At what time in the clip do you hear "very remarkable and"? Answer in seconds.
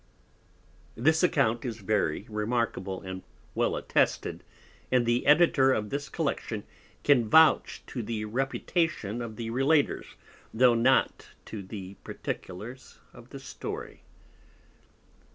1.77-3.21